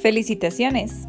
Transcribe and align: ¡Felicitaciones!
¡Felicitaciones! 0.00 1.06